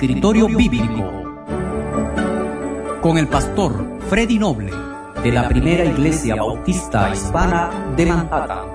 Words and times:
Escritorio 0.00 0.46
Bíblico 0.46 1.12
con 3.02 3.18
el 3.18 3.28
pastor 3.28 4.00
Freddy 4.08 4.38
Noble 4.38 4.72
de 5.22 5.30
la 5.30 5.48
Primera 5.48 5.84
Iglesia 5.84 6.36
Bautista 6.36 7.10
Hispana 7.12 7.92
de 7.96 8.06
Manhattan. 8.06 8.68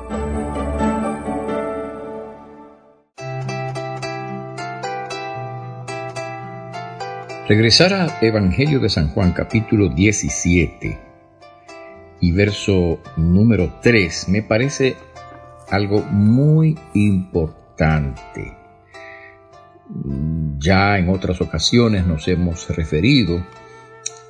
Regresar 7.47 7.93
al 7.93 8.11
Evangelio 8.21 8.79
de 8.79 8.89
San 8.89 9.09
Juan 9.09 9.31
capítulo 9.31 9.89
17 9.89 11.14
y 12.25 12.31
verso 12.31 12.99
número 13.17 13.75
3 13.83 14.29
me 14.29 14.41
parece 14.41 14.95
algo 15.69 16.01
muy 16.01 16.75
importante. 16.95 18.51
Ya 20.57 20.97
en 20.97 21.09
otras 21.09 21.39
ocasiones 21.39 22.07
nos 22.07 22.27
hemos 22.27 22.67
referido 22.75 23.45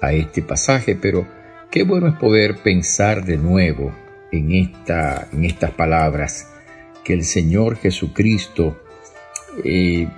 a 0.01 0.11
este 0.11 0.41
pasaje, 0.41 0.97
pero 0.97 1.25
qué 1.71 1.83
bueno 1.83 2.09
es 2.09 2.15
poder 2.15 2.57
pensar 2.57 3.23
de 3.23 3.37
nuevo 3.37 3.93
en, 4.29 4.51
esta, 4.51 5.29
en 5.31 5.45
estas 5.45 5.71
palabras 5.71 6.49
que 7.01 7.13
el 7.13 7.23
Señor 7.23 7.77
Jesucristo 7.77 8.77
eh, 9.63 10.09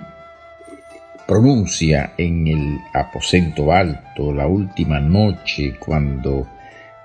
pronuncia 1.28 2.14
en 2.18 2.48
el 2.48 2.78
aposento 2.92 3.70
alto 3.70 4.32
la 4.32 4.48
última 4.48 4.98
noche 4.98 5.76
cuando 5.78 6.57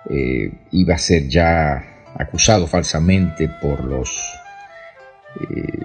eh, 0.10 0.52
iba 0.72 0.96
a 0.96 0.98
ser 0.98 1.28
ya 1.28 2.12
acusado 2.16 2.68
falsamente 2.68 3.50
por 3.62 3.84
los 3.84 4.10
eh, 5.40 5.80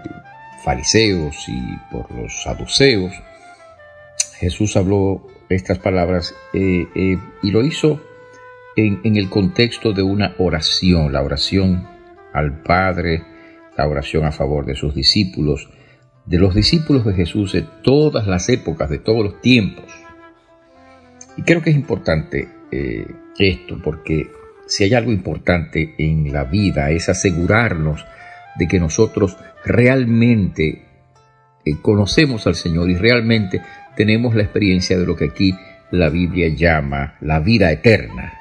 fariseos 0.65 1.37
y 1.49 1.77
por 1.91 2.11
los 2.13 2.43
saduceos, 2.43 3.13
Jesús 4.39 4.77
habló 4.77 5.27
estas 5.49 5.79
palabras 5.79 6.35
eh, 6.53 6.87
y 7.43 7.51
lo 7.51 7.65
hizo 7.65 8.01
en, 8.77 9.01
en, 9.05 9.17
el 9.17 9.31
contexto 9.31 9.93
de 9.93 10.03
una 10.03 10.35
oración, 10.39 11.13
la 11.13 11.23
oración 11.23 11.89
al 12.33 12.63
Padre, 12.63 13.25
la 13.77 13.89
oración 13.89 14.25
a 14.25 14.33
favor 14.33 14.67
de 14.67 14.75
sus 14.75 14.95
discípulos, 14.95 15.71
de 16.27 16.39
los 16.39 16.55
discípulos 16.55 17.05
de 17.05 17.15
Jesús 17.15 17.53
de 17.53 17.63
todas 17.83 18.27
las 18.27 18.49
épocas, 18.49 18.91
de 18.91 18.99
todos 18.99 19.25
los 19.25 19.41
tiempos. 19.41 19.87
Y 21.37 21.43
creo 21.43 21.63
que 21.63 21.71
es 21.71 21.77
importante 21.77 22.49
esto 23.39 23.81
porque 23.83 24.31
si 24.67 24.85
hay 24.85 24.95
algo 24.95 25.13
importante 25.13 25.95
en 25.99 26.33
la 26.33 26.45
vida 26.45 26.91
es 26.91 27.09
asegurarnos 27.09 28.05
de 28.59 28.67
que 28.69 28.79
nosotros 28.79 29.37
realmente 29.65 30.83
eh, 31.65 31.77
conocemos 31.81 32.47
al 32.47 32.55
Señor 32.55 32.91
y 32.91 32.97
realmente 32.97 33.63
tenemos 33.97 34.35
la 34.35 34.43
experiencia 34.43 34.99
de 34.99 35.07
lo 35.07 35.17
que 35.17 35.27
aquí 35.27 35.55
la 35.91 36.11
Biblia 36.11 36.49
llama 36.49 37.17
la 37.21 37.41
vida 37.41 37.73
eterna, 37.73 38.35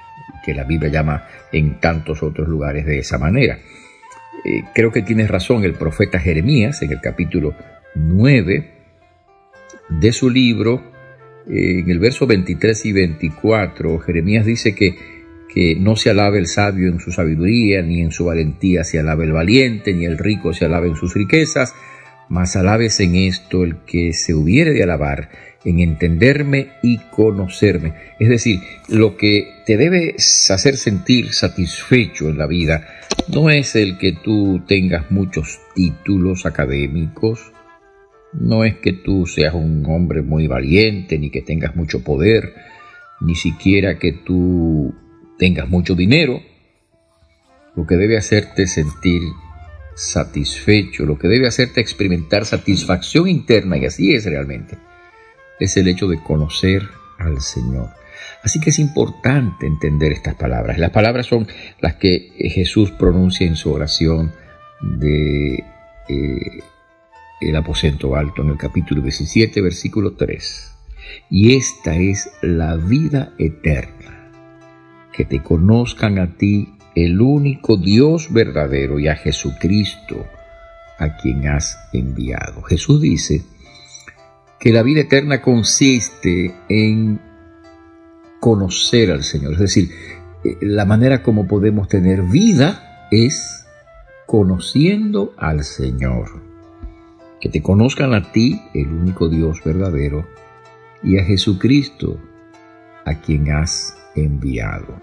que 0.45 0.53
la 0.53 0.63
Biblia 0.63 0.91
llama 0.91 1.27
en 1.51 1.79
tantos 1.79 2.23
otros 2.23 2.47
lugares 2.47 2.85
de 2.85 2.99
esa 2.99 3.17
manera. 3.17 3.59
Eh, 4.43 4.63
creo 4.73 4.91
que 4.91 5.01
tiene 5.01 5.27
razón 5.27 5.63
el 5.63 5.73
profeta 5.73 6.19
Jeremías 6.19 6.81
en 6.81 6.91
el 6.91 7.01
capítulo 7.01 7.55
9 7.95 8.71
de 9.89 10.11
su 10.11 10.29
libro, 10.29 10.91
en 11.49 11.89
el 11.89 11.99
verso 11.99 12.27
23 12.27 12.85
y 12.85 12.91
24, 12.91 13.99
Jeremías 13.99 14.45
dice 14.45 14.75
que 14.75 15.17
que 15.57 15.75
no 15.75 15.95
se 15.95 16.09
alabe 16.09 16.39
el 16.39 16.47
sabio 16.47 16.87
en 16.87 16.99
su 16.99 17.11
sabiduría, 17.11 17.81
ni 17.81 18.01
en 18.01 18.11
su 18.11 18.25
valentía 18.25 18.83
se 18.83 18.99
alabe 18.99 19.25
el 19.25 19.31
valiente, 19.31 19.93
ni 19.93 20.05
el 20.05 20.17
rico 20.17 20.53
se 20.53 20.65
alabe 20.65 20.87
en 20.87 20.95
sus 20.95 21.13
riquezas, 21.13 21.73
mas 22.29 22.55
alabes 22.55 22.99
en 22.99 23.15
esto 23.15 23.63
el 23.63 23.77
que 23.77 24.13
se 24.13 24.33
hubiere 24.33 24.71
de 24.73 24.83
alabar, 24.83 25.29
en 25.63 25.80
entenderme 25.80 26.73
y 26.83 26.99
conocerme. 27.09 27.93
Es 28.19 28.30
decir, 28.30 28.59
lo 28.87 29.17
que 29.17 29.47
te 29.65 29.77
debe 29.77 30.15
hacer 30.15 30.77
sentir 30.77 31.33
satisfecho 31.33 32.30
en 32.30 32.37
la 32.37 32.45
vida 32.45 32.87
no 33.27 33.49
es 33.49 33.75
el 33.75 33.97
que 33.97 34.11
tú 34.11 34.61
tengas 34.67 35.09
muchos 35.09 35.59
títulos 35.73 36.45
académicos, 36.45 37.52
no 38.39 38.64
es 38.64 38.75
que 38.77 38.93
tú 38.93 39.25
seas 39.25 39.53
un 39.53 39.86
hombre 39.87 40.21
muy 40.21 40.48
valiente, 40.48 41.17
ni 41.17 41.30
que 41.30 41.42
tengas 41.42 41.75
mucho 41.75 42.03
poder, 42.03 42.53
ni 43.20 43.36
siquiera 43.36 43.98
que 43.98 44.14
tú 44.14 44.93
tengas 45.37 45.67
mucho 45.70 45.95
dinero, 45.95 46.42
lo 47.75 47.86
que 47.86 47.95
debe 47.95 48.17
hacerte 48.17 48.67
sentir 48.67 49.21
satisfecho, 49.95 51.05
lo 51.05 51.17
que 51.17 51.27
debe 51.27 51.48
hacerte 51.48 51.81
experimentar 51.81 52.45
satisfacción 52.45 53.27
interna, 53.27 53.77
y 53.77 53.86
así 53.86 54.14
es 54.14 54.25
realmente, 54.25 54.77
es 55.59 55.75
el 55.77 55.87
hecho 55.87 56.08
de 56.08 56.21
conocer 56.21 56.83
al 57.17 57.42
Señor. 57.42 57.89
Así 58.43 58.59
que 58.59 58.69
es 58.69 58.80
importante 58.80 59.65
entender 59.65 60.11
estas 60.11 60.36
palabras. 60.36 60.77
Las 60.77 60.92
palabras 60.92 61.25
son 61.25 61.48
las 61.81 61.95
que 61.95 62.31
Jesús 62.37 62.92
pronuncia 62.92 63.48
en 63.48 63.55
su 63.55 63.71
oración 63.71 64.31
de 64.81 65.64
eh, 66.08 66.64
el 67.39 67.55
aposento 67.55 68.15
alto 68.15 68.42
en 68.42 68.49
el 68.49 68.58
capítulo 68.58 69.02
17, 69.02 69.61
versículo 69.61 70.14
3. 70.14 70.73
Y 71.30 71.55
esta 71.55 71.95
es 71.95 72.30
la 72.42 72.75
vida 72.75 73.33
eterna 73.37 74.31
que 75.14 75.25
te 75.25 75.42
conozcan 75.42 76.20
a 76.20 76.37
ti, 76.37 76.73
el 76.95 77.21
único 77.21 77.77
Dios 77.77 78.31
verdadero, 78.31 78.99
y 78.99 79.08
a 79.08 79.15
Jesucristo, 79.15 80.25
a 80.99 81.17
quien 81.17 81.48
has 81.48 81.77
enviado. 81.93 82.61
Jesús 82.64 83.02
dice 83.02 83.43
que 84.59 84.71
la 84.71 84.83
vida 84.83 85.02
eterna 85.02 85.42
consiste 85.42 86.54
en 86.69 87.19
conocer 88.39 89.11
al 89.11 89.23
Señor, 89.23 89.54
es 89.54 89.59
decir, 89.59 89.89
eh, 90.43 90.58
la 90.61 90.86
manera 90.86 91.23
como 91.23 91.48
podemos 91.48 91.87
tener 91.87 92.21
vida 92.23 93.08
es 93.11 93.65
conociendo 94.25 95.33
al 95.37 95.64
Señor. 95.64 96.46
Que 97.39 97.49
te 97.49 97.61
conozcan 97.61 98.14
a 98.14 98.31
ti, 98.31 98.61
el 98.73 98.87
único 98.87 99.30
Dios 99.30 99.64
verdadero, 99.64 100.25
y 101.03 101.17
a 101.20 101.23
Jesucristo, 101.23 102.20
a 103.05 103.15
quien 103.15 103.52
has 103.52 103.95
enviado. 104.15 104.99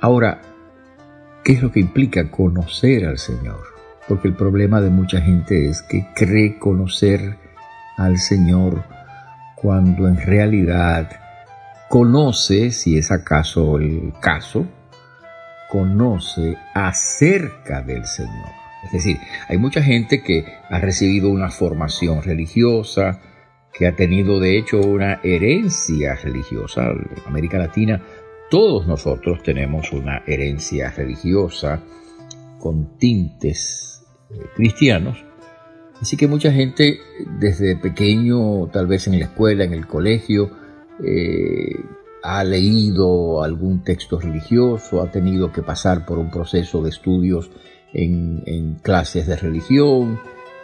Ahora, 0.00 0.42
¿qué 1.42 1.52
es 1.52 1.62
lo 1.62 1.72
que 1.72 1.80
implica 1.80 2.30
conocer 2.30 3.06
al 3.06 3.18
Señor? 3.18 3.60
Porque 4.06 4.28
el 4.28 4.34
problema 4.34 4.80
de 4.80 4.90
mucha 4.90 5.20
gente 5.20 5.68
es 5.68 5.82
que 5.82 6.06
cree 6.14 6.58
conocer 6.58 7.38
al 7.96 8.18
Señor 8.18 8.84
cuando 9.54 10.06
en 10.08 10.18
realidad 10.18 11.10
conoce, 11.88 12.70
si 12.70 12.98
es 12.98 13.10
acaso 13.10 13.78
el 13.78 14.12
caso, 14.20 14.66
conoce 15.70 16.58
acerca 16.74 17.80
del 17.80 18.04
Señor. 18.04 18.63
Es 18.84 18.92
decir, 18.92 19.18
hay 19.48 19.58
mucha 19.58 19.82
gente 19.82 20.22
que 20.22 20.44
ha 20.70 20.78
recibido 20.78 21.30
una 21.30 21.50
formación 21.50 22.22
religiosa, 22.22 23.20
que 23.72 23.86
ha 23.86 23.96
tenido 23.96 24.40
de 24.40 24.58
hecho 24.58 24.80
una 24.80 25.20
herencia 25.22 26.14
religiosa. 26.14 26.90
En 26.90 27.08
América 27.26 27.58
Latina 27.58 28.00
todos 28.50 28.86
nosotros 28.86 29.42
tenemos 29.42 29.92
una 29.92 30.22
herencia 30.26 30.90
religiosa 30.90 31.82
con 32.60 32.98
tintes 32.98 34.04
eh, 34.30 34.34
cristianos. 34.54 35.24
Así 36.00 36.16
que 36.16 36.28
mucha 36.28 36.52
gente 36.52 37.00
desde 37.40 37.76
pequeño, 37.76 38.68
tal 38.68 38.86
vez 38.86 39.06
en 39.06 39.18
la 39.18 39.24
escuela, 39.24 39.64
en 39.64 39.72
el 39.72 39.86
colegio, 39.86 40.50
eh, 41.02 41.80
ha 42.22 42.44
leído 42.44 43.42
algún 43.42 43.82
texto 43.82 44.20
religioso, 44.20 45.02
ha 45.02 45.10
tenido 45.10 45.50
que 45.50 45.62
pasar 45.62 46.06
por 46.06 46.18
un 46.18 46.30
proceso 46.30 46.82
de 46.82 46.90
estudios 46.90 47.50
en, 47.94 48.78
clases 48.82 49.26
de 49.26 49.36
religión, 49.36 50.20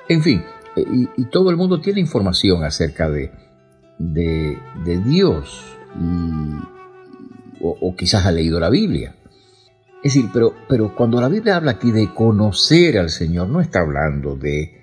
en 0.08 0.22
fin, 0.22 0.42
eh, 0.76 0.84
y, 1.16 1.24
todo 1.26 1.50
el 1.50 1.56
mundo 1.56 1.80
tiene 1.80 2.00
información 2.00 2.64
acerca 2.64 3.08
de, 3.08 3.30
de, 3.98 4.58
Dios 5.04 5.76
y, 5.98 7.62
o, 7.62 7.94
quizás 7.96 8.26
ha 8.26 8.32
leído 8.32 8.58
la 8.58 8.70
Biblia. 8.70 9.14
Es 10.02 10.14
decir, 10.14 10.30
pero, 10.32 10.54
pero 10.68 10.94
cuando 10.94 11.20
la 11.20 11.28
Biblia 11.28 11.56
habla 11.56 11.72
aquí 11.72 11.92
de 11.92 12.12
conocer 12.12 12.98
al 12.98 13.10
Señor, 13.10 13.48
no 13.48 13.60
está 13.60 13.80
hablando 13.80 14.34
de, 14.34 14.80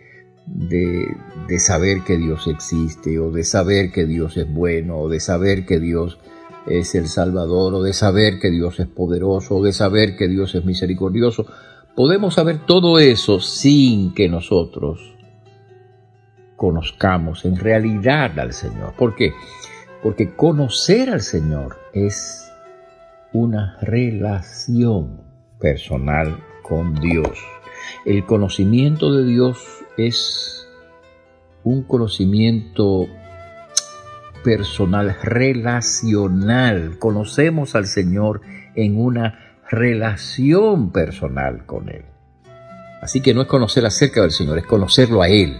de, 0.47 1.59
saber 1.59 2.03
que 2.03 2.17
Dios 2.17 2.47
existe, 2.47 3.19
o 3.19 3.31
de 3.31 3.43
saber 3.43 3.91
que 3.91 4.05
Dios 4.05 4.37
es 4.37 4.51
bueno, 4.51 4.97
o 4.99 5.09
de 5.09 5.19
saber 5.19 5.65
que 5.65 5.79
Dios 5.79 6.19
es 6.67 6.95
el 6.95 7.07
Salvador, 7.07 7.73
o 7.73 7.81
de 7.81 7.93
saber 7.93 8.39
que 8.39 8.51
Dios 8.51 8.79
es 8.79 8.87
poderoso, 8.87 9.55
o 9.55 9.63
de 9.63 9.73
saber 9.73 10.15
que 10.15 10.27
Dios 10.27 10.55
es 10.55 10.65
misericordioso. 10.65 11.47
Podemos 11.97 12.35
saber 12.35 12.59
todo 12.67 12.99
eso 12.99 13.39
sin 13.39 14.13
que 14.13 14.29
nosotros 14.29 15.15
conozcamos 16.55 17.43
en 17.43 17.55
realidad 17.55 18.37
al 18.37 18.53
Señor. 18.53 18.93
¿Por 18.95 19.15
qué? 19.15 19.33
Porque 20.03 20.35
conocer 20.35 21.09
al 21.09 21.21
Señor 21.21 21.79
es 21.93 22.51
una 23.33 23.79
relación. 23.81 25.23
personal 25.59 26.37
con 26.61 26.93
Dios. 26.93 27.31
El 28.05 28.27
conocimiento 28.27 29.11
de 29.11 29.25
Dios 29.25 29.57
es 29.97 30.67
un 31.63 31.81
conocimiento 31.81 33.07
personal, 34.43 35.17
relacional. 35.23 36.99
Conocemos 36.99 37.73
al 37.73 37.87
Señor 37.87 38.41
en 38.75 39.01
una 39.01 39.46
relación 39.69 40.91
personal 40.91 41.65
con 41.65 41.89
Él. 41.89 42.05
Así 43.01 43.21
que 43.21 43.33
no 43.33 43.41
es 43.41 43.47
conocer 43.47 43.85
acerca 43.85 44.21
del 44.21 44.31
Señor, 44.31 44.57
es 44.57 44.65
conocerlo 44.65 45.21
a 45.21 45.29
Él. 45.29 45.57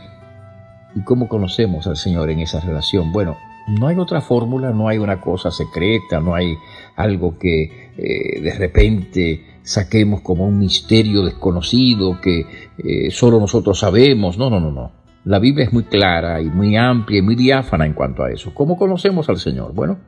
¿Y 0.96 1.02
cómo 1.02 1.28
conocemos 1.28 1.86
al 1.88 1.98
Señor 1.98 2.30
en 2.30 2.40
esa 2.40 2.60
relación? 2.60 3.12
Bueno, 3.12 3.38
no 3.68 3.88
hay 3.88 3.98
otra 3.98 4.22
fórmula, 4.22 4.72
no 4.72 4.88
hay 4.88 4.98
una 4.98 5.20
cosa 5.22 5.52
secreta, 5.52 6.20
no 6.20 6.34
hay 6.34 6.58
algo 6.96 7.38
que 7.38 7.92
eh, 7.98 8.42
de 8.42 8.54
repente 8.58 9.46
saquemos 9.62 10.22
como 10.22 10.48
un 10.48 10.58
misterio 10.58 11.24
desconocido 11.24 12.20
que 12.22 12.46
eh, 12.78 13.12
solo 13.12 13.40
nosotros 13.40 13.80
sabemos. 13.80 14.38
No, 14.38 14.50
no, 14.50 14.60
no, 14.60 14.72
no. 14.72 14.92
La 15.26 15.40
Biblia 15.40 15.66
es 15.66 15.74
muy 15.74 15.84
clara 15.84 16.42
y 16.42 16.46
muy 16.46 16.78
amplia 16.78 17.20
y 17.20 17.22
muy 17.22 17.36
diáfana 17.36 17.86
en 17.86 17.94
cuanto 17.94 18.24
a 18.24 18.32
eso. 18.32 18.54
¿Cómo 18.54 18.78
conocemos 18.78 19.28
al 19.28 19.38
Señor? 19.38 19.74
Bueno, 19.74 20.00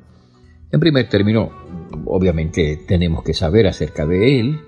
en 0.72 0.80
primer 0.80 1.10
término, 1.10 1.52
obviamente 2.06 2.80
tenemos 2.88 3.24
que 3.24 3.34
saber 3.34 3.68
acerca 3.68 4.06
de 4.06 4.40
Él, 4.40 4.60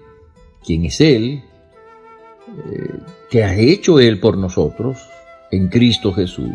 quién 0.66 0.86
es 0.86 1.02
Él, 1.02 1.44
eh, 2.48 3.00
qué 3.30 3.44
ha 3.44 3.56
hecho 3.56 4.00
Él 4.00 4.20
por 4.20 4.38
nosotros 4.38 4.98
en 5.52 5.68
Cristo 5.68 6.14
Jesús. 6.14 6.52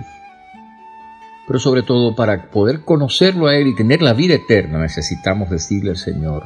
Pero 1.47 1.59
sobre 1.59 1.83
todo 1.83 2.17
para 2.17 2.51
poder 2.51 2.81
conocerlo 2.81 3.47
a 3.47 3.57
Él 3.57 3.69
y 3.69 3.77
tener 3.77 4.03
la 4.03 4.15
vida 4.15 4.35
eterna 4.35 4.81
necesitamos 4.81 5.49
decirle 5.51 5.91
al 5.91 5.97
Señor 5.97 6.45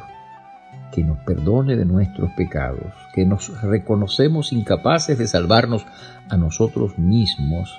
que 0.93 1.05
nos 1.05 1.19
perdone 1.21 1.77
de 1.77 1.85
nuestros 1.85 2.31
pecados, 2.33 2.93
que 3.15 3.25
nos 3.25 3.63
reconocemos 3.63 4.53
incapaces 4.53 5.19
de 5.19 5.27
salvarnos 5.27 5.87
a 6.29 6.37
nosotros 6.37 6.99
mismos 6.99 7.79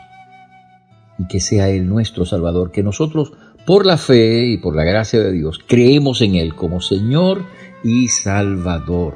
y 1.19 1.27
que 1.27 1.39
sea 1.39 1.69
Él 1.69 1.87
nuestro 1.87 2.25
Salvador, 2.25 2.71
que 2.71 2.83
nosotros 2.83 3.33
por 3.65 3.85
la 3.85 3.97
fe 3.97 4.45
y 4.45 4.57
por 4.57 4.75
la 4.75 4.83
gracia 4.83 5.19
de 5.19 5.31
Dios, 5.31 5.59
creemos 5.67 6.21
en 6.21 6.35
Él 6.35 6.55
como 6.55 6.81
Señor 6.81 7.45
y 7.83 8.07
Salvador. 8.07 9.15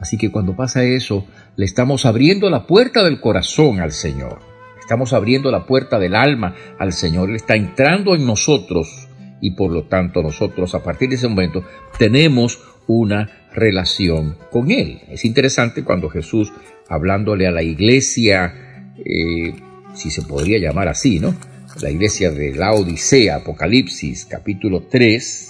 Así 0.00 0.18
que 0.18 0.30
cuando 0.30 0.56
pasa 0.56 0.82
eso, 0.82 1.26
le 1.56 1.64
estamos 1.64 2.06
abriendo 2.06 2.50
la 2.50 2.66
puerta 2.66 3.04
del 3.04 3.20
corazón 3.20 3.80
al 3.80 3.92
Señor. 3.92 4.40
Estamos 4.80 5.12
abriendo 5.12 5.50
la 5.50 5.64
puerta 5.64 5.98
del 5.98 6.16
alma 6.16 6.56
al 6.78 6.92
Señor. 6.92 7.30
Él 7.30 7.36
está 7.36 7.54
entrando 7.54 8.14
en 8.14 8.26
nosotros 8.26 9.08
y 9.40 9.52
por 9.52 9.70
lo 9.70 9.84
tanto 9.84 10.22
nosotros 10.22 10.74
a 10.74 10.82
partir 10.82 11.08
de 11.08 11.16
ese 11.16 11.28
momento 11.28 11.64
tenemos 11.98 12.60
una 12.86 13.30
relación 13.52 14.36
con 14.50 14.70
Él. 14.70 15.02
Es 15.08 15.24
interesante 15.24 15.84
cuando 15.84 16.08
Jesús, 16.08 16.52
hablándole 16.88 17.46
a 17.46 17.52
la 17.52 17.62
iglesia, 17.62 18.92
eh, 19.04 19.54
si 19.94 20.10
se 20.10 20.22
podría 20.22 20.58
llamar 20.58 20.88
así, 20.88 21.20
¿no? 21.20 21.34
La 21.80 21.90
iglesia 21.90 22.30
de 22.30 22.54
la 22.54 22.72
Odisea, 22.72 23.36
Apocalipsis 23.36 24.26
capítulo 24.26 24.82
3, 24.82 25.48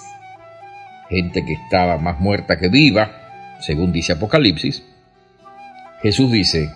gente 1.11 1.45
que 1.45 1.55
estaba 1.55 1.99
más 1.99 2.21
muerta 2.21 2.59
que 2.59 2.69
viva, 2.69 3.59
según 3.61 3.93
dice 3.93 4.13
Apocalipsis, 4.13 4.83
Jesús 6.03 6.31
dice, 6.31 6.71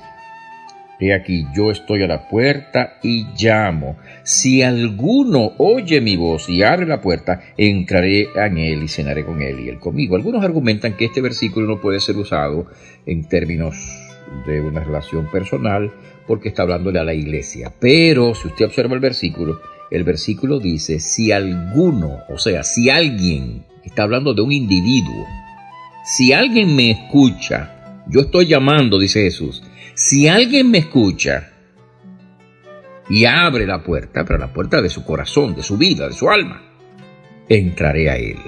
He 0.99 1.13
aquí 1.13 1.47
yo 1.55 1.71
estoy 1.71 2.03
a 2.03 2.07
la 2.07 2.27
puerta 2.29 2.95
y 3.03 3.27
llamo. 3.37 3.97
Si 4.23 4.63
alguno 4.63 5.53
oye 5.59 6.01
mi 6.01 6.17
voz 6.17 6.49
y 6.49 6.63
abre 6.63 6.87
la 6.87 7.03
puerta, 7.03 7.43
entraré 7.57 8.29
en 8.35 8.57
él 8.57 8.83
y 8.85 8.89
cenaré 8.89 9.25
con 9.25 9.43
él 9.43 9.61
y 9.61 9.69
él 9.69 9.79
conmigo. 9.79 10.17
Algunos 10.17 10.43
argumentan 10.43 10.97
que 10.97 11.05
este 11.05 11.21
versículo 11.21 11.67
no 11.67 11.81
puede 11.81 12.01
ser 12.01 12.17
usado 12.17 12.67
en 13.05 13.29
términos 13.29 13.77
de 14.47 14.61
una 14.63 14.83
relación 14.83 15.31
personal 15.31 15.93
porque 16.27 16.49
está 16.49 16.63
hablándole 16.63 16.99
a 16.99 17.05
la 17.05 17.15
iglesia. 17.15 17.73
Pero 17.79 18.35
si 18.35 18.49
usted 18.49 18.67
observa 18.67 18.95
el 18.95 19.01
versículo, 19.01 19.61
el 19.91 20.05
versículo 20.05 20.59
dice, 20.59 21.01
si 21.01 21.33
alguno, 21.33 22.19
o 22.29 22.39
sea, 22.39 22.63
si 22.63 22.91
alguien, 22.91 23.65
está 23.85 24.03
hablando 24.03 24.35
de 24.35 24.43
un 24.43 24.53
individuo, 24.53 25.27
si 26.05 26.33
alguien 26.33 26.75
me 26.75 26.91
escucha, 26.91 28.03
yo 28.09 28.21
estoy 28.21 28.47
llamando, 28.47 28.99
dice 28.99 29.23
Jesús, 29.23 29.63
si 29.95 30.29
alguien 30.29 30.71
me 30.71 30.79
escucha 30.79 31.51
y 33.09 33.25
abre 33.25 33.67
la 33.67 33.83
puerta, 33.83 34.25
pero 34.25 34.39
la 34.39 34.53
puerta 34.53 34.83
de 34.83 34.91
su 34.91 35.05
corazón, 35.05 35.55
de 35.55 35.63
su 35.63 35.77
vida, 35.77 36.09
de 36.09 36.15
su 36.15 36.29
alma, 36.29 36.63
entraré 37.49 38.11
a 38.11 38.17
él 38.17 38.39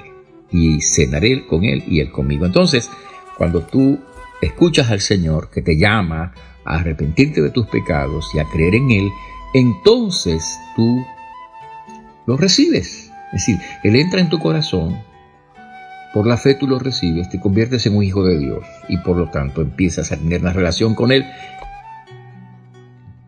y 0.51 0.81
cenaré 0.81 1.45
con 1.45 1.63
él 1.63 1.83
y 1.87 2.01
él 2.01 2.11
conmigo. 2.11 2.45
Entonces, 2.45 2.89
cuando 3.37 3.61
tú 3.61 3.99
escuchas 4.41 4.89
al 4.91 5.01
Señor 5.01 5.49
que 5.49 5.61
te 5.61 5.77
llama 5.77 6.33
a 6.69 6.75
arrepentirte 6.75 7.41
de 7.41 7.49
tus 7.49 7.67
pecados 7.67 8.33
y 8.33 8.39
a 8.39 8.45
creer 8.45 8.75
en 8.75 8.91
Él, 8.91 9.09
entonces 9.53 10.57
tú 10.75 11.05
lo 12.25 12.37
recibes. 12.37 13.11
Es 13.33 13.45
decir, 13.45 13.59
Él 13.83 13.95
entra 13.95 14.21
en 14.21 14.29
tu 14.29 14.39
corazón, 14.39 14.97
por 16.13 16.25
la 16.25 16.37
fe 16.37 16.55
tú 16.55 16.67
lo 16.67 16.79
recibes, 16.79 17.29
te 17.29 17.39
conviertes 17.39 17.85
en 17.85 17.95
un 17.95 18.03
hijo 18.03 18.23
de 18.23 18.39
Dios 18.39 18.65
y 18.87 18.97
por 18.97 19.17
lo 19.17 19.29
tanto 19.29 19.61
empiezas 19.61 20.11
a 20.11 20.17
tener 20.17 20.41
una 20.41 20.53
relación 20.53 20.95
con 20.95 21.11
Él. 21.11 21.25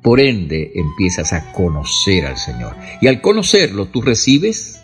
Por 0.02 0.20
ende, 0.20 0.72
empiezas 0.74 1.32
a 1.34 1.52
conocer 1.52 2.26
al 2.26 2.38
Señor. 2.38 2.76
Y 3.02 3.08
al 3.08 3.22
conocerlo, 3.22 3.86
tú 3.86 4.02
recibes 4.02 4.82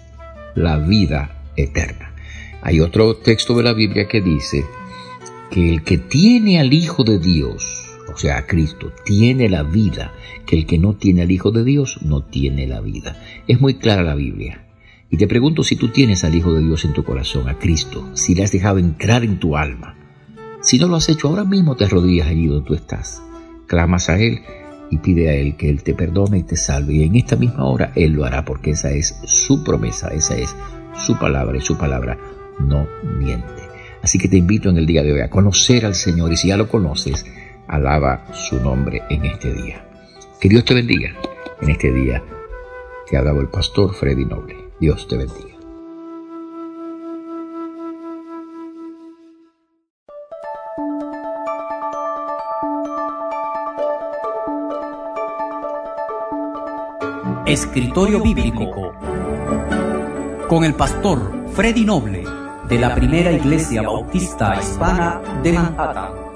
la 0.53 0.77
vida 0.77 1.43
eterna. 1.55 2.13
Hay 2.61 2.81
otro 2.81 3.15
texto 3.17 3.55
de 3.55 3.63
la 3.63 3.73
Biblia 3.73 4.07
que 4.07 4.21
dice, 4.21 4.63
que 5.49 5.69
el 5.69 5.83
que 5.83 5.97
tiene 5.97 6.59
al 6.59 6.73
Hijo 6.73 7.03
de 7.03 7.17
Dios, 7.17 7.86
o 8.17 8.19
sea, 8.19 8.47
Cristo, 8.47 8.91
tiene 9.05 9.47
la 9.47 9.61
vida, 9.61 10.11
que 10.47 10.55
el 10.55 10.65
que 10.65 10.79
no 10.79 10.95
tiene 10.95 11.21
al 11.21 11.29
Hijo 11.29 11.51
de 11.51 11.63
Dios 11.63 11.99
no 12.01 12.23
tiene 12.23 12.65
la 12.65 12.81
vida. 12.81 13.15
Es 13.47 13.61
muy 13.61 13.75
clara 13.75 14.01
la 14.01 14.15
Biblia. 14.15 14.65
Y 15.11 15.17
te 15.17 15.27
pregunto 15.27 15.61
si 15.61 15.75
tú 15.75 15.89
tienes 15.89 16.23
al 16.23 16.33
Hijo 16.33 16.51
de 16.51 16.61
Dios 16.63 16.83
en 16.83 16.93
tu 16.93 17.03
corazón, 17.03 17.47
a 17.47 17.59
Cristo, 17.59 18.09
si 18.15 18.33
le 18.33 18.43
has 18.43 18.51
dejado 18.51 18.79
entrar 18.79 19.23
en 19.23 19.37
tu 19.37 19.55
alma. 19.55 19.95
Si 20.63 20.79
no 20.79 20.87
lo 20.87 20.95
has 20.95 21.09
hecho, 21.09 21.27
ahora 21.27 21.43
mismo 21.43 21.75
te 21.75 21.85
arrodillas 21.85 22.25
allí 22.25 22.47
donde 22.47 22.65
tú 22.65 22.73
estás. 22.73 23.21
Clamas 23.67 24.09
a 24.09 24.19
Él 24.19 24.39
y 24.89 24.97
pide 24.97 25.29
a 25.29 25.35
Él 25.35 25.55
que 25.55 25.69
Él 25.69 25.83
te 25.83 25.93
perdone 25.93 26.39
y 26.39 26.43
te 26.43 26.55
salve. 26.55 26.95
Y 26.95 27.03
en 27.03 27.15
esta 27.15 27.35
misma 27.35 27.65
hora 27.65 27.91
Él 27.93 28.13
lo 28.13 28.25
hará 28.25 28.45
porque 28.45 28.71
esa 28.71 28.89
es 28.89 29.15
su 29.25 29.63
promesa, 29.63 30.07
esa 30.07 30.35
es 30.35 30.55
su 30.95 31.19
palabra 31.19 31.55
y 31.55 31.61
su 31.61 31.77
palabra 31.77 32.17
no 32.59 32.87
miente. 33.19 33.61
Así 34.01 34.17
que 34.17 34.27
te 34.27 34.37
invito 34.37 34.71
en 34.71 34.77
el 34.77 34.87
día 34.87 35.03
de 35.03 35.13
hoy 35.13 35.19
a 35.19 35.29
conocer 35.29 35.85
al 35.85 35.93
Señor 35.93 36.33
y 36.33 36.37
si 36.37 36.47
ya 36.47 36.57
lo 36.57 36.67
conoces, 36.67 37.23
alaba 37.67 38.25
su 38.33 38.59
nombre 38.59 39.03
en 39.09 39.25
este 39.25 39.53
día. 39.53 39.85
Que 40.39 40.49
Dios 40.49 40.65
te 40.65 40.73
bendiga 40.73 41.11
en 41.61 41.69
este 41.69 41.91
día. 41.91 42.23
Te 43.09 43.17
ha 43.17 43.23
dado 43.23 43.41
el 43.41 43.47
pastor 43.47 43.93
Freddy 43.93 44.25
Noble. 44.25 44.55
Dios 44.79 45.07
te 45.07 45.17
bendiga. 45.17 45.55
Escritorio 57.45 58.21
Bíblico 58.21 58.93
con 60.49 60.63
el 60.63 60.73
pastor 60.75 61.47
Freddy 61.53 61.85
Noble 61.85 62.23
de 62.67 62.77
la 62.77 62.93
primera 62.93 63.31
iglesia 63.31 63.81
bautista 63.81 64.59
hispana 64.59 65.21
de 65.41 65.53
Manhattan. 65.53 66.26